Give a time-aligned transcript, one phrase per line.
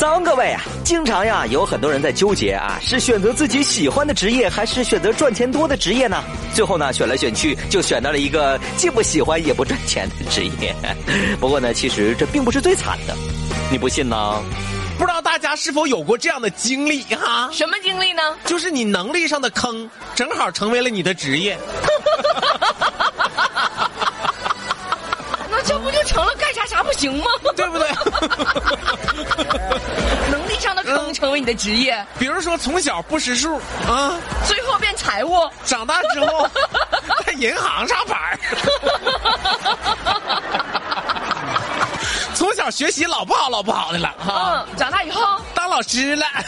[0.00, 0.62] 早安，各位啊！
[0.82, 6.24] 经常呀，有很多人在纠结啊，是选择自己喜欢的职业，还是选择赚钱多的职业呢？
[6.54, 10.74] 最后呢，选来选去，就选到了一个既不喜欢也不赚钱的职业。
[11.38, 13.14] 不过呢，其实这并不是最惨的，
[13.70, 14.42] 你不信呢？
[14.96, 17.50] 不知道大家是否有过这样的经历哈？
[17.52, 18.22] 什么经历呢？
[18.46, 21.58] 就是你能力上的坑，正好成为了你的职业。
[25.52, 26.32] 那这不就成了
[27.00, 27.24] 行吗？
[27.56, 27.88] 对不对？
[30.30, 33.56] 能力上的坑成为你的职业，比如说从小不识数
[33.88, 34.12] 啊，
[34.46, 36.46] 最后变财务，长大之后
[37.26, 38.38] 在 银行上班儿
[42.34, 45.22] 从小学习老不好老不好的了哈，嗯，长大以后
[45.54, 46.26] 当老师了。
[46.26, 46.44] 哎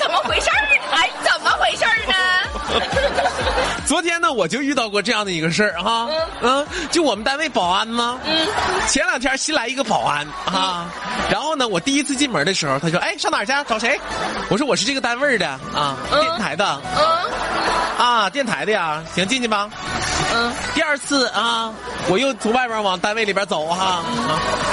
[0.00, 0.80] 怎么回事儿呢？
[0.92, 2.14] 哎，怎么回事儿呢？
[3.86, 6.08] 昨天呢，我就遇到过这样的一个事儿哈，
[6.40, 8.46] 嗯，就我们单位保安呢，嗯，
[8.88, 10.90] 前两天新来一个保安啊，
[11.30, 13.52] 然后呢，我第一次进门的时候，他说，哎，上哪儿去？
[13.68, 14.00] 找谁？
[14.48, 17.34] 我说我是这个单位的啊，电台的，嗯。
[17.96, 19.70] 啊，电台的呀，行，进去吧。
[20.34, 21.72] 嗯，第二次啊，
[22.08, 24.63] 我又从外边往单位里边走哈，啊，哎，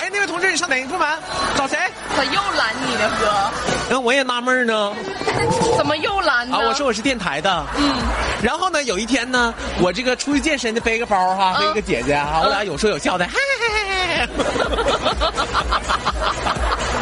[0.42, 1.08] 那位同志，你上哪个部门？
[1.56, 1.78] 找谁？
[2.18, 3.96] 咋又拦你呢，哥？
[3.96, 4.92] 嗯，我也纳闷呢，
[5.78, 6.58] 怎么又拦呢？
[6.58, 7.94] 啊，我说我是电台的，嗯，
[8.42, 14.28] 然后呢，有一天呢，我这个出去健身的背个包哈，和一个姐姐哈，我俩有说有笑的，嗨嗨嗨嗨，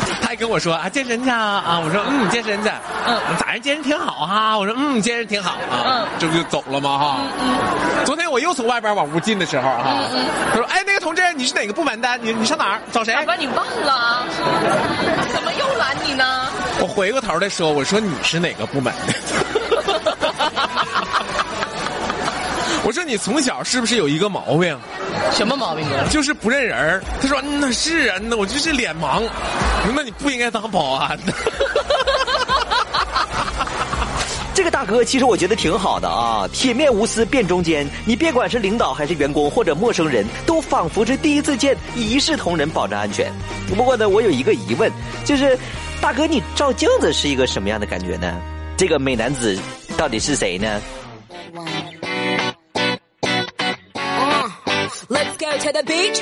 [0.22, 2.70] 他还跟我说啊，健身去啊，啊，我说嗯，健身去，
[3.08, 5.52] 嗯，咋样，健身挺好哈，我说嗯，健身挺好。
[5.52, 6.08] 啊，嗯。
[6.20, 7.18] 这不就走了吗哈？
[7.42, 7.56] 嗯
[8.06, 9.98] 昨天我又从外边往屋进的时候哈，
[10.52, 12.08] 他说哎，那个同志，你是哪个部门的？
[12.22, 12.80] 你你上哪儿？
[12.92, 13.16] 找谁？
[13.16, 14.24] 大哥，你忘了？
[15.34, 16.48] 怎么又拦你呢？
[16.80, 19.14] 我回过头来说，我说你是哪个部门的？
[22.86, 24.80] 我说你从小是不是有一个毛病，
[25.34, 26.06] 什么毛病啊？
[26.12, 29.24] 就是不认人儿他说嗯，那是啊，那我就是脸盲。
[29.96, 31.34] 那你不应该当保安的。
[34.60, 37.88] 这个大哥其实我觉得挺好的啊，铁面无私辨中间。
[38.06, 43.32] 你别管是领导还是员工或者陌生人，都仿佛是第一次见，一视同仁，保证安全。
[43.70, 44.92] 不过呢，我有一个疑问，
[45.24, 45.58] 就是
[46.02, 48.38] 大哥你照镜子是一个什么样的感觉呢？
[48.76, 49.58] 这个美男子
[49.96, 50.82] 到底是谁呢
[55.08, 56.22] ？Let's go to the beach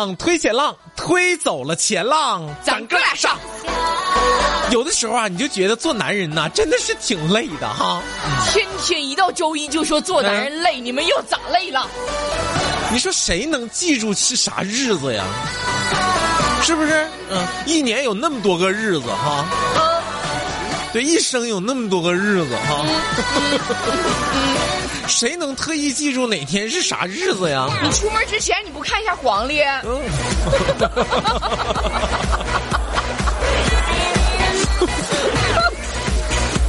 [0.00, 3.38] 浪推前浪，推走了前浪，咱哥俩上。
[4.70, 8.00] 有的时候啊，你就觉得做男人呐、真的是挺累的哈。
[8.50, 11.86] 天天一到周一就说做男人累，你们又咋累了？
[12.90, 15.22] 你说谁能记住是啥日子呀？
[16.62, 17.06] 是不是？
[17.28, 19.44] 嗯，一年有那么多个日子哈。
[19.76, 19.82] 嗯，
[20.94, 22.86] 对，一生有那么多个日子哈。
[25.10, 27.66] 谁能特意记住哪天是啥日子呀？
[27.82, 29.60] 你出门之前你不看一下黄历？
[29.84, 30.00] 嗯，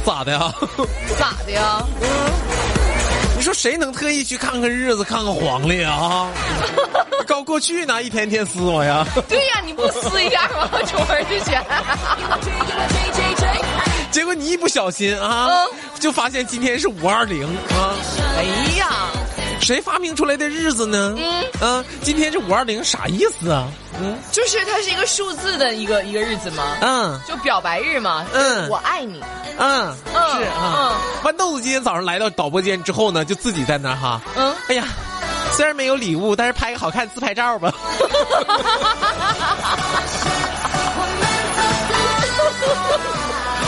[0.04, 0.52] 咋的呀？
[1.18, 1.82] 咋的呀？
[3.36, 6.28] 你说谁能特意去看看日子、看看黄历啊？
[7.26, 9.06] 搞过去呢，一天天撕我呀！
[9.28, 10.68] 对呀，你不撕一下吗？
[10.86, 11.64] 出门之前。
[14.10, 17.94] 结果你一不小心啊，嗯就发现今天是五二零啊！
[18.36, 18.44] 哎
[18.78, 18.88] 呀，
[19.60, 21.14] 谁发明出来的日子呢？
[21.16, 23.68] 嗯啊，今天这五二零，啥意思啊？
[24.00, 28.24] 嗯就是它是一个数字的一个一个日子吗，嗯就表白日嘛。
[28.32, 29.22] 嗯我爱你。
[29.58, 30.98] 嗯，嗯是啊。
[31.22, 34.84] 豌豆子今天早上来到导播间之后呢，就自己在那儿哈，嗯，哎呀，
[35.52, 37.72] 虽然没有礼物，但是拍个好看自拍照吧。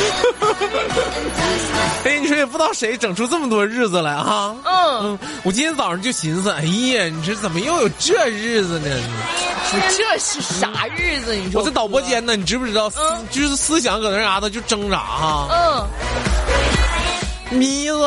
[2.05, 4.55] 哎，你说也不知道谁整出这么多日子来哈。
[4.65, 6.63] 嗯，嗯，我今天早上就寻思，哎
[6.95, 8.89] 呀，你说怎么又有这日子呢？
[9.97, 11.35] 这是啥日子？
[11.35, 12.89] 你说我在导播间呢，你知不知道？
[12.91, 15.87] 思嗯就是思想搁那啥的就挣扎哈。
[17.51, 17.99] 嗯，迷子，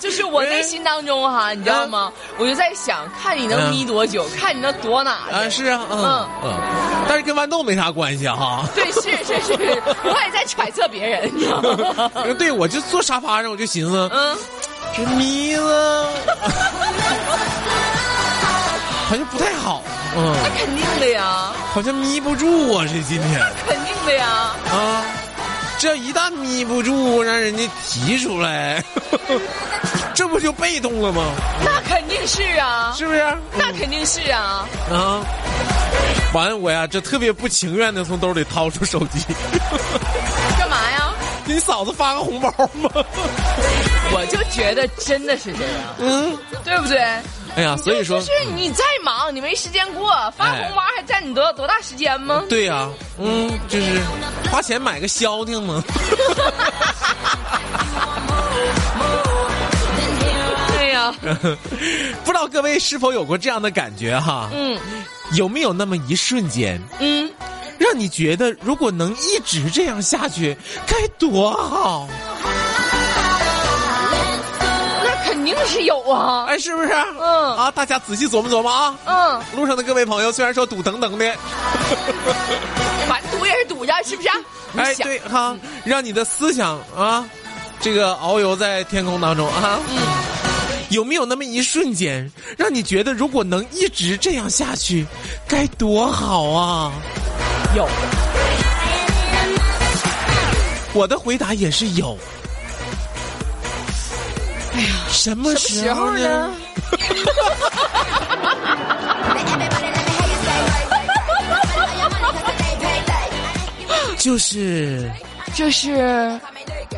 [0.00, 2.10] 就是我内心当中哈，你知道吗？
[2.38, 5.34] 我就在想，看你能眯多久，看你能躲哪去。
[5.34, 6.54] 啊，是啊，嗯嗯，
[7.06, 8.64] 但是跟豌豆没啥关系哈。
[8.74, 9.52] 对，是是是，
[10.04, 12.10] 我也在揣测别人，你知道吗？
[12.38, 14.36] 对，我就坐沙发上，我就寻思，嗯，
[14.96, 16.08] 这眯了，
[19.06, 19.82] 好像不太好，
[20.16, 23.40] 嗯，那肯定的呀，好像眯不住啊，这今天。
[23.68, 24.26] 肯定的呀。
[24.72, 25.04] 啊，
[25.78, 28.82] 这要一旦眯不住，让人家提出来，
[30.20, 31.32] 这不就被动了吗？
[31.64, 33.24] 那肯定是啊，是不是？
[33.56, 34.68] 那肯定是啊。
[34.90, 35.24] 啊，
[36.34, 39.24] 完我呀，这特别不情愿的从兜里掏出手机，
[40.58, 41.10] 干嘛呀？
[41.46, 42.90] 给你嫂子发个红包吗？
[44.12, 46.98] 我就觉得真的是这样，嗯，对不对？
[47.56, 52.44] 哎呀，所以说就，是你再忙，你没时间过，发红包还占你多多大时间吗？
[52.46, 52.86] 对呀、
[53.18, 54.02] 嗯，就是
[54.52, 55.82] 花钱买个消停嘛。
[62.24, 64.48] 不知道各位是否有过这样的感觉哈？
[64.54, 64.78] 嗯
[65.34, 67.30] 有没有那么一瞬间，嗯，
[67.78, 70.56] 让你觉得如果能一直这样下去，
[70.88, 72.08] 该多好？
[75.04, 76.46] 那肯定是有啊。
[76.48, 76.92] 哎，是不是？
[77.20, 78.98] 嗯啊，大家仔细琢磨琢磨啊。
[79.04, 81.32] 嗯，路上的各位朋友，虽然说堵等等的，
[83.08, 84.28] 反正堵也是堵着，是不是？
[84.72, 87.24] 你哎，对哈，让你的思想啊，
[87.80, 89.78] 这个遨游在天空当中啊。
[89.88, 89.96] 嗯
[90.90, 95.06] 有没有那么一瞬间，让你觉得如果能一直这样下去，
[95.48, 96.92] 该多好啊？
[97.76, 97.88] 有，
[100.92, 102.18] 我的回答也是有。
[104.74, 106.54] 哎呀，什么时候呢？
[114.18, 115.10] 就是
[115.54, 116.38] 就是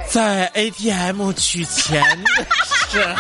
[0.09, 2.47] 在 ATM 取钱的
[2.93, 3.15] 时候。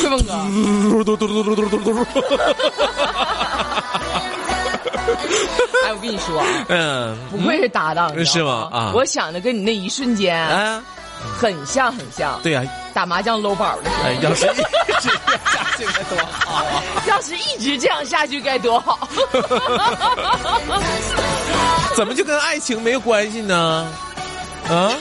[0.00, 0.32] 吹风哥。
[1.04, 2.14] 嘟嘟嘟嘟嘟嘟嘟嘟。
[5.86, 10.82] 哎，我跟你说啊，嗯，不愧是搭档，是吗啊我想的跟你那一瞬间啊，
[11.38, 12.40] 很像，很像。
[12.42, 12.62] 对呀、
[12.94, 14.50] 打麻将搂宝的时候，哎，要是一
[15.00, 16.82] 直这样下去该多好啊！
[17.06, 19.08] 要是一直这样下去该多好。
[21.96, 23.86] 怎么就跟爱情没有关系呢？
[24.68, 24.92] 啊，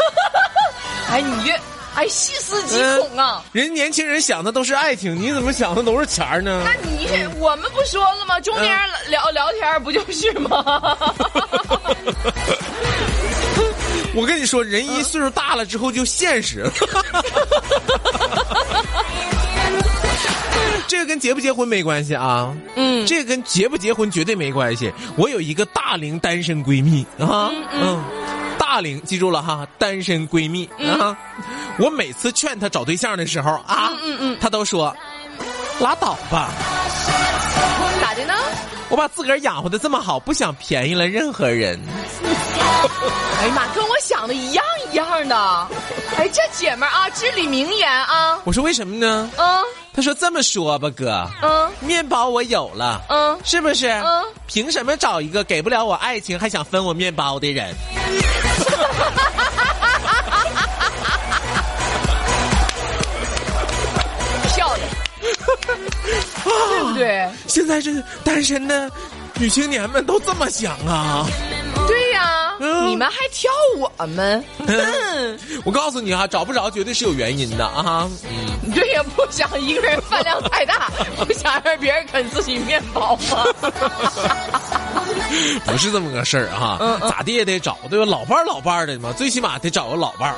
[1.10, 1.54] 哎，你这
[1.96, 3.42] 哎细思极恐啊！
[3.52, 6.74] 人年轻人想的都是爱情，你怎么想的都是钱儿呢那？
[6.90, 8.40] 你是我们不说了吗？
[8.42, 10.64] 中年人聊聊天不就是吗？
[14.16, 16.72] 我跟你说，人一岁数大了之后就现实了。
[20.88, 24.92] 这个跟结不结婚没关系啊，嗯这个跟结不结婚绝对没关系。
[25.16, 28.04] 我有一个大龄单身闺蜜啊，嗯，
[28.60, 31.18] 大龄记住了哈，单身闺蜜啊。
[31.80, 34.96] 我每次劝她找对象的时候啊，嗯嗯她都说
[35.80, 36.50] 拉倒吧，
[38.02, 38.34] 咋的呢？
[38.90, 41.80] 我把自个儿养活的这么好，不想便宜了任何人。
[43.40, 45.68] 哎呀妈，跟我想的一样一样的。
[46.18, 48.40] 哎，这姐们儿啊，至理名言啊。
[48.44, 49.30] 我说为什么呢？
[49.38, 49.64] 嗯
[49.96, 53.88] 他说这么说吧，哥，嗯面包我有了，嗯是不是？
[53.88, 57.74] 嗯凭什么找一个给不了我爱情还想分我面包的人？
[64.56, 64.90] 漂亮，
[66.70, 67.30] 对不对？
[67.48, 67.92] 现在这
[68.24, 68.90] 单身的
[69.36, 71.26] 女青年们都这么想啊！
[72.88, 74.44] 你们还挑我们？
[74.68, 78.10] 嗯 我告诉你哈、找不着绝对是有原因的啊！
[78.30, 80.90] 嗯，对呀，不想一个人饭量太大，
[81.26, 83.46] 不想让别人啃自己面包吗？
[85.66, 88.06] 不是这么个事儿哈、嗯嗯咋地也得找，对吧？
[88.06, 90.36] 老伴儿老伴儿的嘛，最起码得找个老伴儿。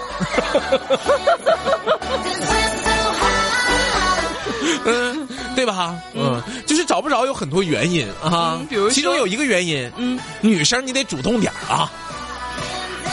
[4.85, 5.95] 嗯，对吧？
[6.13, 11.91] 嗯，就是找不着有很多原因啊，嗯比如其中有一个原因，嗯，女生你得主动点儿啊。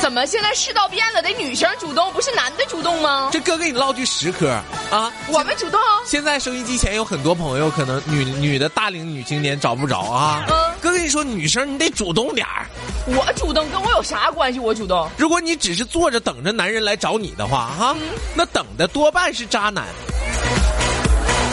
[0.00, 3.28] 怎么现在世道变了，得女生主动，不是男的主动吗？
[3.32, 4.48] 这哥给你唠句实嗑
[4.90, 5.80] 啊，我们主动。
[6.04, 10.44] 现在收音机前有很多朋友，可能女女的大龄女青年找不着啊。
[10.48, 12.66] 嗯哥跟你说，女生你得主动点儿。
[13.06, 14.58] 我主动跟我有啥关系？
[14.58, 15.08] 我主动。
[15.16, 17.96] 如果你只是坐着等着男人来找你的话，哈、
[18.34, 19.84] 那等的多半是渣男，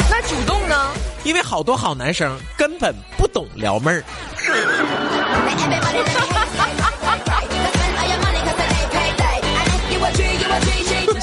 [0.09, 0.91] 那主动呢？
[1.23, 4.03] 因为好多好男生根本不懂撩妹儿。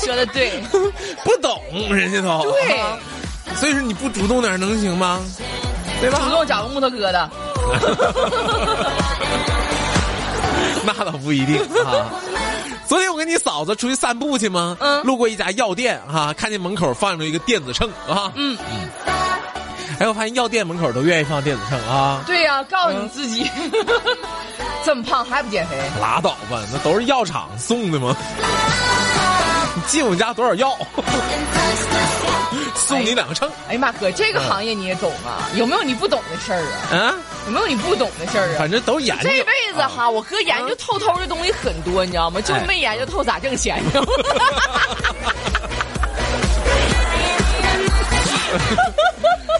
[0.06, 0.52] 说的对，
[1.24, 1.60] 不懂
[1.94, 2.96] 人家都对啊
[3.56, 5.20] 所以说你不主动点儿能行吗？
[6.00, 6.18] 对吧？
[6.24, 7.26] 主动找个木头疙瘩。
[10.84, 12.10] 那倒不一定啊。
[12.86, 14.76] 昨天我跟你嫂子出去散步去吗？
[14.80, 18.30] 嗯路过一家药店哈、看见门口放着一个电子秤啊。
[18.34, 18.56] 嗯
[19.98, 22.22] 哎，我发现药店门口都愿意放电子秤啊。
[22.26, 23.50] 对呀、告诉你自己，
[24.84, 25.76] 这么胖还不减肥？
[26.00, 28.14] 拉倒吧，那都是药厂送的吗？
[29.76, 30.76] 你 进我们家多少药？
[32.74, 35.48] 送你两个秤哎呀妈，哥，这个行业你也懂啊？
[35.54, 36.96] 有没有你不懂的事儿啊？
[36.96, 37.14] 啊？
[37.46, 38.58] 有没有你不懂的事儿啊？
[38.58, 39.24] 反正都研究。
[39.24, 42.40] 这辈子哈，我哥研究透透的东西很多，你知道吗？
[42.40, 44.08] 就是没研究透咋挣钱，你知道吗？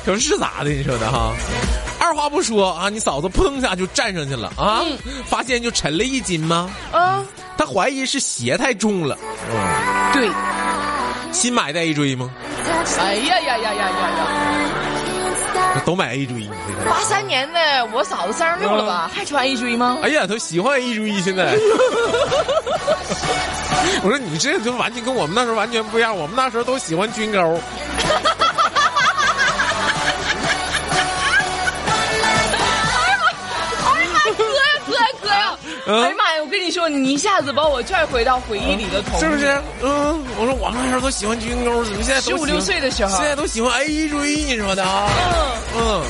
[0.05, 0.71] 可是咋的？
[0.71, 1.35] 你说的哈？
[1.99, 4.85] 二话不说啊，你嫂子扑通一下就站上去了啊！
[5.27, 6.71] 发现就沉了一斤吗？
[6.93, 7.25] 啊，
[7.57, 9.17] 她怀疑是鞋太重了。
[9.51, 9.57] 嗯
[10.13, 10.31] 对，
[11.33, 12.31] 新买的 A 锥吗？
[12.99, 15.83] 哎呀呀呀呀呀呀！
[15.85, 16.91] 都买 A 锥，你这个。
[16.91, 19.11] 八三年的，我嫂子三十六了吧？
[19.15, 19.99] 还穿 A 锥吗？
[20.03, 21.55] 哎呀，都喜欢 A 锥现在。
[24.03, 27.61] 我说你这就完全跟我们那时候完全不一样，我们那时候都喜欢军钩。
[35.87, 39.63] 嗯哎呀妈呀，我跟你说，你一下子把我拽回到回忆里的童年，是不是？
[39.83, 45.09] 嗯，我说我们那时候都喜欢军钩，怎么现在都15 16喜欢岁的时候现在都喜欢 A 锥，你说的啊？
[45.77, 46.03] 嗯嗯，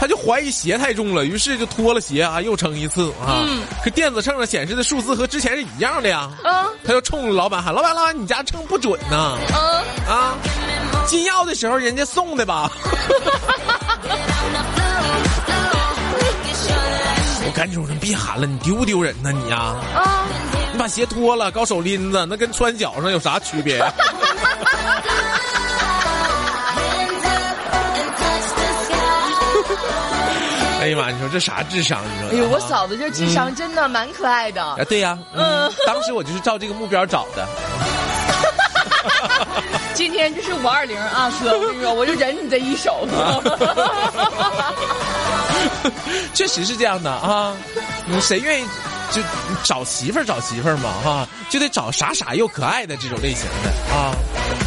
[0.00, 3.38] 他就怀疑鞋太重了，于是就脱了鞋啊，又称一次啊。
[3.46, 6.30] 嗯可电子秤上显示的数字和之前是一样的呀。
[6.44, 9.36] 嗯他就冲老板喊：“老板，老板，你家秤不准呐！
[9.54, 10.34] 嗯，啊，
[11.06, 12.70] 进药的时候人家送的吧？”
[17.58, 20.22] 赶紧我说别喊了，你丢不丢人呢你呀、啊，
[20.72, 23.80] 你把鞋脱了，搞手拎子，那跟穿脚上有啥区别？
[30.80, 31.10] 哎呀妈！
[31.10, 32.00] 你说这啥智商？
[32.04, 32.38] 你说？
[32.38, 34.62] 哎呦，我嫂子这智商真的蛮可爱的。
[34.62, 37.44] 啊，对呀、嗯嗯，当时我就是照这个目标找的。
[39.94, 43.04] 今天就是五二零啊，哥，我跟你说，我就忍你这一手。
[46.34, 47.56] 确实是这样的啊，
[48.08, 48.66] 嗯谁愿意
[49.10, 49.22] 就
[49.64, 54.12] 找媳妇儿找媳妇儿嘛哈、就得找傻傻又可爱的这种类型的啊。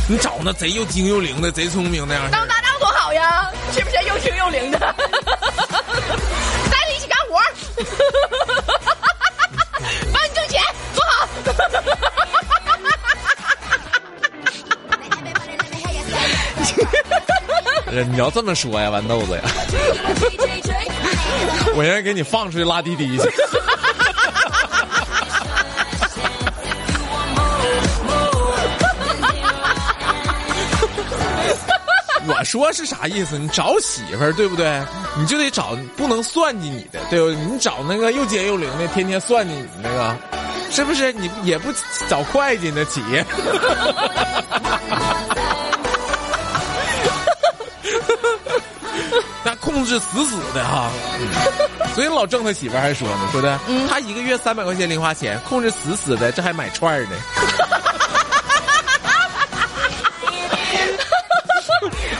[0.10, 4.80] 你找那贼又精又灵的，贼聪明那样的当搭档多好呀，是不是又精又灵的？
[4.80, 4.96] 带
[6.88, 7.40] 着一起干活，
[10.12, 10.60] 帮你挣钱，
[10.96, 11.28] 多好。
[17.94, 19.42] 呃你要这么说呀，豌豆子呀，
[21.76, 23.24] 我愿意给你放出去拉滴滴去。
[32.28, 33.38] 我说是啥意思？
[33.38, 34.82] 你找媳妇儿对不对？
[35.18, 37.36] 你就得找不能算计你的，对不对？
[37.36, 40.18] 你找那个又尖又灵的，天天算计你那个，
[40.72, 41.12] 是不是？
[41.14, 41.74] 你也不
[42.08, 43.26] 找会计呢，企业。
[49.62, 50.90] 控制死死的哈，
[51.96, 57.12] 所以老郑他媳妇儿还说呢，说的，他一个月三百块钱零花钱，控制死死的，这还买串儿呢。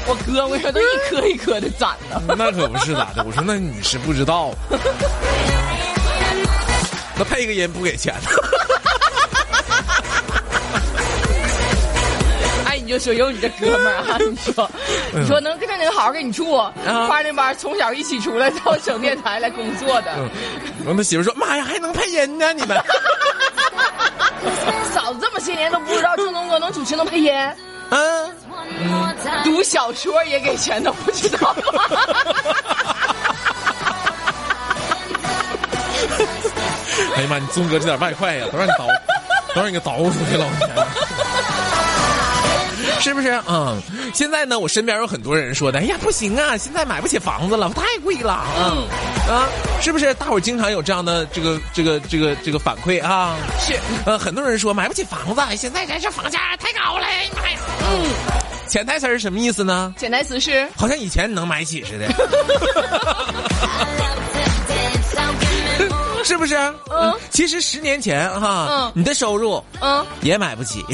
[0.08, 2.22] 我哥，我说都一颗一颗的攒呢。
[2.38, 4.52] 那可不是咋的，我说那你是不知道，
[7.16, 8.14] 那配个音不给钱
[12.92, 14.70] 就说有你这哥们儿啊，你说，
[15.14, 16.58] 你说能跟着能好好跟你处，
[17.08, 20.12] 花那班从小一起出来到省电台来工作的，
[20.84, 22.76] 然后他媳妇说：“妈呀，还能配音呢，你们
[24.94, 27.32] 嫂子这么些年都不知道郑东哥能主持能配音，
[27.92, 28.30] 嗯。”
[29.44, 31.62] 读小说也给钱都不知道吗？
[37.16, 38.86] 哎呀妈，你宗哥这点外快呀，都让你倒，
[39.56, 40.70] 都让你给倒出去了，我天！
[43.02, 43.42] 是不是？
[43.48, 43.82] 嗯，
[44.14, 48.88] 现在呢，我身边有很多人说的，哎呀，不行啊，现在买不起房子了，太贵了，嗯
[49.28, 49.50] 啊，
[49.82, 50.14] 是不是？
[50.14, 53.36] 大伙儿经常有这样的这个这个这个这个反馈啊？
[53.60, 57.58] 是，呃，很多人说买不起房子，现在咱这房价太高了，哎呀妈呀！
[57.90, 58.06] 嗯，
[58.68, 59.94] 潜台词是什么意思呢？
[59.98, 62.08] 潜台词是好像以前能买起似的，
[66.24, 66.56] 是不是？
[66.92, 70.86] 嗯，其实十年前哈，嗯你的收入嗯，也买不起。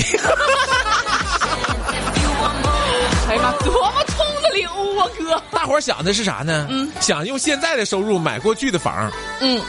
[5.51, 6.67] 大伙儿想的是啥呢？
[6.69, 9.61] 嗯，想用现在的收入买过去的房，嗯，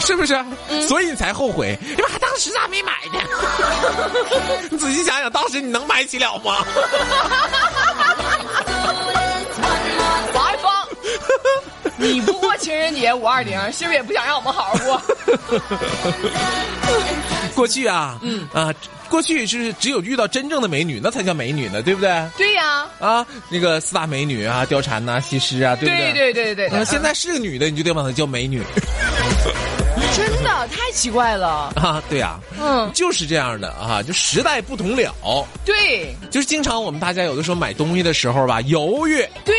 [0.00, 0.34] 是不是？
[0.86, 3.20] 所以你才后悔，你妈当时咋没买呢？
[4.70, 6.64] 你仔细想想，当时你能买起了吗？
[10.34, 10.70] 王一峰，
[11.96, 15.02] 你不过情人节五二零，是不是也不想让我们好好过？
[17.54, 18.72] 过去啊，嗯啊，
[19.08, 22.10] 过去是只有遇到真正的美女，那才叫美女呢，对不对？
[22.36, 26.32] 对呀，啊，那个四大美女啊，貂蝉呐、西施啊，对不对对？
[26.32, 28.62] 对对对啊，现在是个女的，你就得把她叫美女
[30.16, 31.72] 真的太奇怪了。
[31.76, 35.14] 啊，对啊，嗯，就是这样的啊，就时代不同了。
[35.64, 39.54] 对就是经常我们大家有的时候买东西的时候吧，犹豫对，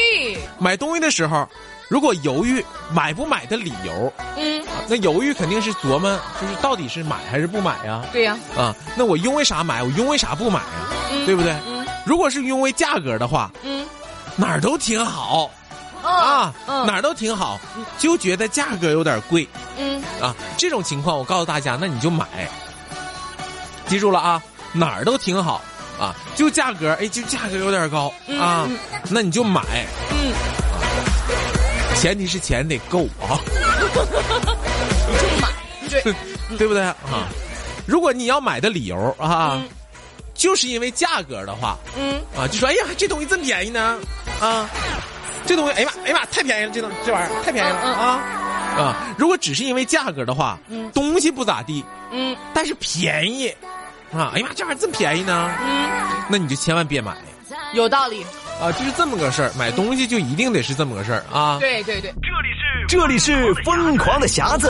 [0.58, 1.48] 买东西的时候，
[1.90, 8.06] 如果犹豫买不买的理由，嗯，那犹豫肯定是琢磨，就是到底是买还是不买呀？
[8.14, 9.82] 对呀，啊，那我因为啥买？
[9.82, 10.88] 我因为啥不买呀？
[11.26, 11.52] 对不对？
[11.68, 11.86] 嗯。
[12.06, 13.86] 如果是因为价格的话，嗯。
[14.36, 15.50] 哪儿都挺好。
[16.02, 16.54] 啊
[16.86, 17.60] 哪儿都挺好，
[17.98, 19.48] 就觉得价格有点贵。
[19.78, 20.02] 嗯。
[20.22, 20.34] 啊。
[20.58, 22.26] 这种情况，我告诉大家，那你就买，
[23.88, 24.42] 记住了啊，
[24.72, 25.62] 哪儿都挺好。
[26.00, 28.10] 啊，就价格，哎，就价格有点高。
[28.40, 28.66] 啊，
[29.10, 29.62] 那你就买，
[30.12, 30.32] 嗯，
[32.00, 33.38] 前提是钱得够啊。
[35.10, 35.50] 就买，
[35.90, 36.02] 对，
[36.58, 37.28] 对不对啊？
[37.86, 39.70] 如果你要买的理由啊，嗯。
[40.34, 42.22] 就是因为价格的话嗯。
[42.38, 44.00] 啊，就说哎呀，这东西这么便宜呢？
[44.40, 44.70] 啊，
[45.46, 48.06] 这东西哎呀妈哎呀妈太便宜了，这东这玩意儿太便宜了嗯嗯啊。
[48.78, 48.96] 啊！
[49.18, 50.90] 如果只是因为价格的话，嗯。
[50.92, 52.38] 东西不咋地，嗯。
[52.54, 53.50] 但是便宜
[54.14, 55.90] 啊，哎呀妈，这玩意儿这么便宜呢，嗯，
[56.30, 57.18] 那你就千万别买。
[57.74, 58.26] 有道理。
[58.62, 61.58] 啊，就是这么个事儿，买东西就一定得是这么个事儿啊。
[61.60, 64.70] 对对对，这里是这里是疯狂的匣子，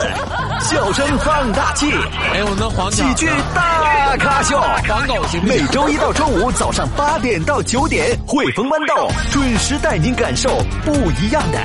[0.60, 1.90] 笑声放大器，
[2.32, 4.60] 哎，我那黄喜剧大咖秀。
[4.60, 5.66] 黄狗行不行每？
[5.72, 11.58] 周一到周五早上八点到九点，汇丰豌豆准时带您感受不一样的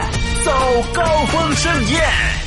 [0.44, 0.52] 早
[0.94, 2.45] 高峰盛宴。